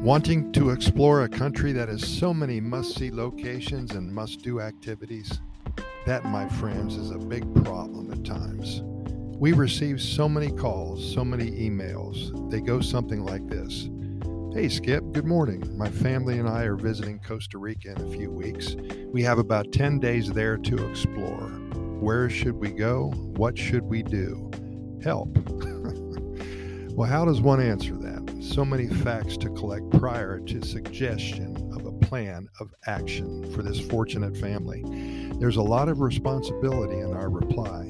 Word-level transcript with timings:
Wanting 0.00 0.50
to 0.52 0.70
explore 0.70 1.24
a 1.24 1.28
country 1.28 1.72
that 1.72 1.90
has 1.90 2.02
so 2.02 2.32
many 2.32 2.58
must 2.58 2.96
see 2.96 3.10
locations 3.10 3.90
and 3.90 4.10
must 4.10 4.40
do 4.40 4.58
activities? 4.58 5.42
That, 6.06 6.24
my 6.24 6.48
friends, 6.48 6.96
is 6.96 7.10
a 7.10 7.18
big 7.18 7.44
problem 7.66 8.10
at 8.10 8.24
times. 8.24 8.80
We 9.36 9.52
receive 9.52 10.00
so 10.00 10.26
many 10.26 10.50
calls, 10.52 11.12
so 11.12 11.22
many 11.22 11.50
emails. 11.50 12.50
They 12.50 12.62
go 12.62 12.80
something 12.80 13.22
like 13.22 13.46
this 13.46 13.90
Hey, 14.54 14.70
Skip, 14.70 15.12
good 15.12 15.26
morning. 15.26 15.76
My 15.76 15.90
family 15.90 16.38
and 16.38 16.48
I 16.48 16.62
are 16.62 16.76
visiting 16.76 17.18
Costa 17.18 17.58
Rica 17.58 17.92
in 17.92 18.00
a 18.00 18.10
few 18.10 18.30
weeks. 18.30 18.76
We 19.12 19.22
have 19.24 19.38
about 19.38 19.70
10 19.70 20.00
days 20.00 20.32
there 20.32 20.56
to 20.56 20.88
explore. 20.88 21.50
Where 22.00 22.30
should 22.30 22.56
we 22.56 22.70
go? 22.70 23.10
What 23.36 23.58
should 23.58 23.84
we 23.84 24.02
do? 24.02 24.50
Help. 25.04 25.28
well, 26.96 27.06
how 27.06 27.26
does 27.26 27.42
one 27.42 27.60
answer 27.60 27.94
that? 27.96 28.19
So 28.40 28.64
many 28.64 28.88
facts 28.88 29.36
to 29.36 29.50
collect 29.50 29.90
prior 29.90 30.40
to 30.40 30.62
suggestion 30.62 31.70
of 31.74 31.84
a 31.84 31.92
plan 31.92 32.48
of 32.58 32.74
action 32.86 33.52
for 33.52 33.62
this 33.62 33.78
fortunate 33.78 34.34
family. 34.34 34.82
There's 35.38 35.56
a 35.56 35.62
lot 35.62 35.90
of 35.90 36.00
responsibility 36.00 37.00
in 37.00 37.12
our 37.12 37.28
reply. 37.28 37.86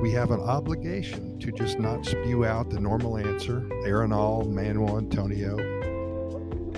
We 0.00 0.10
have 0.12 0.30
an 0.30 0.40
obligation 0.40 1.38
to 1.40 1.52
just 1.52 1.78
not 1.78 2.06
spew 2.06 2.46
out 2.46 2.70
the 2.70 2.80
normal 2.80 3.18
answer, 3.18 3.60
Arenal, 3.84 4.50
Manuel 4.50 4.96
Antonio, 4.96 5.58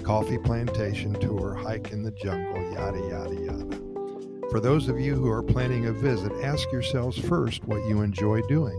coffee 0.02 0.38
plantation 0.38 1.14
tour, 1.14 1.54
hike 1.54 1.92
in 1.92 2.02
the 2.02 2.10
jungle, 2.10 2.72
yada, 2.72 2.98
yada, 3.08 3.34
yada. 3.34 3.78
For 4.50 4.58
those 4.58 4.88
of 4.88 4.98
you 4.98 5.14
who 5.14 5.30
are 5.30 5.44
planning 5.44 5.86
a 5.86 5.92
visit, 5.92 6.32
ask 6.42 6.70
yourselves 6.72 7.16
first 7.16 7.62
what 7.64 7.86
you 7.86 8.02
enjoy 8.02 8.42
doing. 8.48 8.78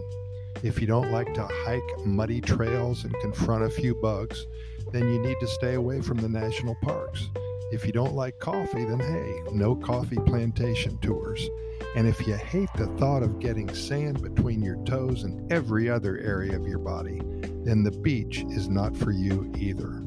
If 0.61 0.79
you 0.79 0.87
don't 0.87 1.11
like 1.11 1.33
to 1.33 1.47
hike 1.47 2.05
muddy 2.05 2.39
trails 2.41 3.03
and 3.03 3.13
confront 3.21 3.63
a 3.63 3.69
few 3.69 3.95
bugs, 3.95 4.45
then 4.91 5.09
you 5.09 5.19
need 5.19 5.37
to 5.39 5.47
stay 5.47 5.73
away 5.73 6.01
from 6.01 6.17
the 6.17 6.29
national 6.29 6.75
parks. 6.81 7.29
If 7.71 7.85
you 7.85 7.91
don't 7.91 8.13
like 8.13 8.39
coffee, 8.39 8.85
then 8.85 8.99
hey, 8.99 9.41
no 9.51 9.75
coffee 9.75 10.19
plantation 10.25 10.97
tours. 10.99 11.49
And 11.95 12.07
if 12.07 12.27
you 12.27 12.35
hate 12.35 12.69
the 12.77 12.87
thought 12.97 13.23
of 13.23 13.39
getting 13.39 13.73
sand 13.73 14.21
between 14.21 14.61
your 14.61 14.77
toes 14.85 15.23
and 15.23 15.51
every 15.51 15.89
other 15.89 16.19
area 16.19 16.55
of 16.55 16.67
your 16.67 16.79
body, 16.79 17.19
then 17.63 17.83
the 17.83 17.91
beach 17.91 18.45
is 18.49 18.69
not 18.69 18.95
for 18.95 19.11
you 19.11 19.51
either 19.57 20.03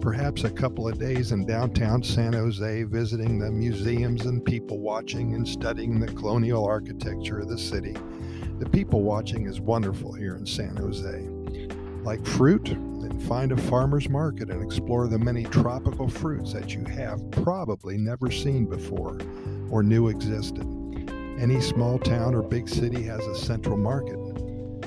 perhaps 0.00 0.44
a 0.44 0.50
couple 0.50 0.88
of 0.88 0.98
days 0.98 1.30
in 1.30 1.44
downtown 1.44 2.02
San 2.02 2.32
Jose 2.32 2.82
visiting 2.84 3.38
the 3.38 3.50
museums 3.50 4.24
and 4.24 4.44
people 4.44 4.78
watching 4.78 5.34
and 5.34 5.46
studying 5.46 6.00
the 6.00 6.06
colonial 6.06 6.64
architecture 6.64 7.38
of 7.38 7.48
the 7.48 7.58
city. 7.58 7.94
The 8.60 8.68
people 8.68 9.00
watching 9.00 9.46
is 9.46 9.58
wonderful 9.58 10.12
here 10.12 10.36
in 10.36 10.44
San 10.44 10.76
Jose. 10.76 11.26
Like 12.02 12.26
fruit, 12.26 12.66
then 12.66 13.18
find 13.20 13.52
a 13.52 13.56
farmer's 13.56 14.10
market 14.10 14.50
and 14.50 14.62
explore 14.62 15.08
the 15.08 15.18
many 15.18 15.44
tropical 15.44 16.10
fruits 16.10 16.52
that 16.52 16.74
you 16.74 16.84
have 16.84 17.30
probably 17.30 17.96
never 17.96 18.30
seen 18.30 18.66
before 18.66 19.16
or 19.70 19.82
knew 19.82 20.08
existed. 20.08 20.66
Any 21.40 21.58
small 21.62 21.98
town 21.98 22.34
or 22.34 22.42
big 22.42 22.68
city 22.68 23.02
has 23.04 23.26
a 23.26 23.34
central 23.34 23.78
market. 23.78 24.18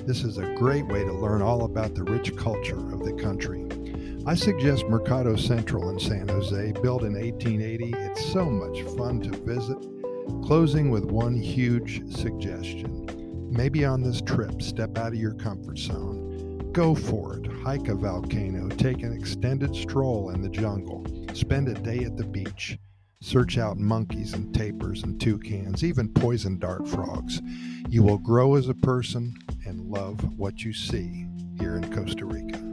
This 0.05 0.23
is 0.23 0.38
a 0.38 0.53
great 0.53 0.85
way 0.85 1.03
to 1.03 1.11
learn 1.11 1.41
all 1.41 1.66
about 1.66 1.95
the 1.95 2.03
rich 2.03 2.38
culture 2.38 2.77
of 2.94 3.03
the 3.03 3.13
country. 3.13 3.66
I 4.27 4.35
suggest 4.35 4.85
Mercado 4.85 5.35
Central 5.35 5.89
in 5.89 5.99
San 5.99 6.27
Jose, 6.27 6.73
built 6.73 7.01
in 7.01 7.13
1880. 7.13 7.95
It's 7.97 8.31
so 8.31 8.45
much 8.45 8.83
fun 8.95 9.19
to 9.21 9.31
visit. 9.39 9.79
Closing 10.45 10.91
with 10.91 11.05
one 11.05 11.35
huge 11.35 12.07
suggestion. 12.16 13.22
Maybe 13.54 13.86
on 13.86 14.02
this 14.02 14.20
trip, 14.20 14.64
step 14.64 14.98
out 14.98 15.09
of 15.09 15.20
your 15.20 15.36
comfort 15.36 15.78
zone. 15.78 16.72
Go 16.72 16.96
for 16.96 17.38
it. 17.38 17.46
Hike 17.46 17.88
a 17.88 17.94
volcano, 17.94 18.68
take 18.68 19.04
an 19.04 19.14
extended 19.14 19.76
stroll 19.76 20.31
in 20.31 20.41
the 20.41 20.50
jungle, 20.50 21.06
spend 21.36 21.68
a 21.68 21.75
day 21.75 22.00
at 22.00 22.18
the 22.18 22.25
beach. 22.25 22.80
Search 23.22 23.59
out 23.59 23.78
monkeys 23.78 24.34
and 24.34 24.52
tapirs 24.56 25.03
and 25.03 25.22
toucans, 25.22 25.84
even 25.84 26.12
poison 26.12 26.58
dart 26.58 26.88
frogs. 26.88 27.44
You 27.90 28.02
will 28.02 28.18
grow 28.18 28.56
as 28.56 28.69
a 28.69 28.74
person 28.74 29.36
and 29.68 29.86
love 29.86 30.36
what 30.36 30.63
you 30.63 30.74
see 30.74 31.28
here 31.59 31.75
in 31.75 31.94
Costa 31.94 32.25
Rica. 32.25 32.72